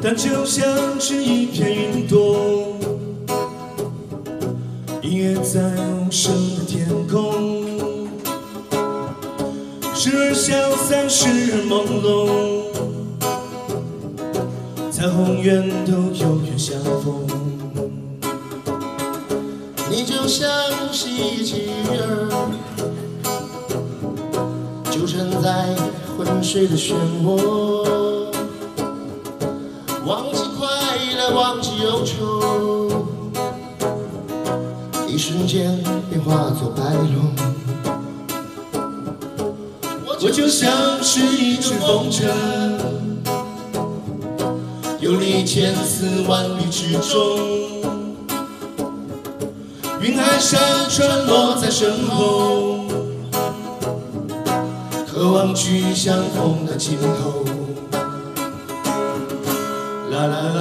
[0.00, 0.64] 它就像
[1.00, 2.78] 是一片云朵，
[5.02, 7.66] 隐约在无声的天空，
[9.94, 12.08] 时而消散，时而朦胧，
[14.92, 17.26] 彩虹圆头有缘相逢。
[19.90, 20.48] 你就像
[20.92, 21.68] 是一只鱼
[21.98, 22.30] 儿，
[24.90, 25.74] 纠缠在
[26.16, 28.07] 浑水的漩涡。
[30.08, 30.66] 忘记快
[31.18, 32.88] 乐，忘记忧愁，
[35.06, 37.36] 一瞬间便化作白龙。
[40.06, 42.24] 我就像是一只风筝，
[44.98, 47.38] 游历千丝万缕之中。
[50.00, 52.86] 云海山川落在身后，
[55.06, 57.57] 渴望去相逢的尽头。
[60.26, 60.57] la la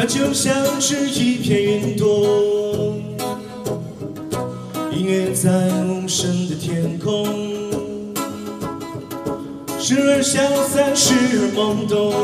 [0.00, 2.96] 它就像是一片云朵，
[4.92, 5.50] 隐约在
[5.84, 7.26] 无声的天空，
[9.78, 12.14] 时而消散，时而懵懂，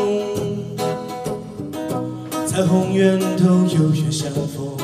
[2.46, 4.74] 彩虹源头有缘相逢。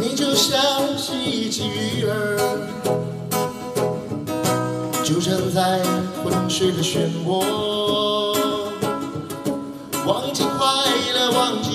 [0.00, 0.58] 你就像
[0.98, 2.40] 是一只鱼儿，
[5.04, 5.80] 纠缠在
[6.24, 8.03] 浑水的漩涡。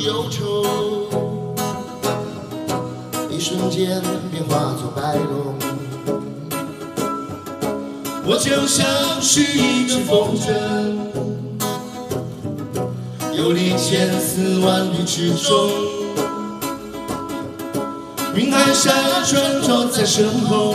[0.04, 0.64] 忧愁，
[3.30, 4.02] 一瞬间
[4.32, 5.56] 便化作白龙。
[8.26, 8.86] 我就像
[9.22, 10.54] 是一只风筝，
[13.36, 15.70] 游离千丝万缕之中。
[18.36, 18.94] 云海山
[19.26, 20.74] 川落在身后，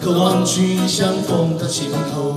[0.00, 2.36] 渴望去相逢的尽头。